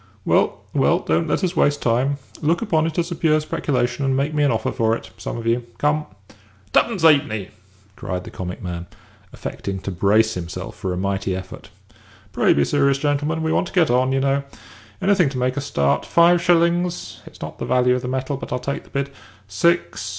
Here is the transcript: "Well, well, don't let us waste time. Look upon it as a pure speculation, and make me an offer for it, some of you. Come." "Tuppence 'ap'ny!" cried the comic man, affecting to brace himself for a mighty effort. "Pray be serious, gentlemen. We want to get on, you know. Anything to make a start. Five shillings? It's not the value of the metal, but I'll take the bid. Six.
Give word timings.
"Well, 0.25 0.61
well, 0.73 0.97
don't 0.97 1.27
let 1.27 1.43
us 1.43 1.55
waste 1.55 1.83
time. 1.83 2.17
Look 2.41 2.63
upon 2.63 2.87
it 2.87 2.97
as 2.97 3.11
a 3.11 3.15
pure 3.15 3.39
speculation, 3.39 4.03
and 4.03 4.17
make 4.17 4.33
me 4.33 4.41
an 4.43 4.49
offer 4.51 4.71
for 4.71 4.95
it, 4.95 5.11
some 5.19 5.37
of 5.37 5.45
you. 5.45 5.63
Come." 5.77 6.07
"Tuppence 6.73 7.03
'ap'ny!" 7.03 7.49
cried 7.95 8.23
the 8.23 8.31
comic 8.31 8.63
man, 8.63 8.87
affecting 9.31 9.77
to 9.81 9.91
brace 9.91 10.33
himself 10.33 10.75
for 10.75 10.91
a 10.91 10.97
mighty 10.97 11.35
effort. 11.35 11.69
"Pray 12.33 12.51
be 12.51 12.65
serious, 12.65 12.97
gentlemen. 12.97 13.43
We 13.43 13.51
want 13.53 13.67
to 13.67 13.73
get 13.73 13.91
on, 13.91 14.11
you 14.11 14.19
know. 14.21 14.41
Anything 15.03 15.29
to 15.29 15.37
make 15.37 15.55
a 15.55 15.61
start. 15.61 16.03
Five 16.03 16.41
shillings? 16.41 17.21
It's 17.27 17.39
not 17.41 17.59
the 17.59 17.65
value 17.65 17.93
of 17.93 18.01
the 18.01 18.07
metal, 18.07 18.37
but 18.37 18.51
I'll 18.51 18.57
take 18.57 18.85
the 18.85 18.89
bid. 18.89 19.11
Six. 19.47 20.09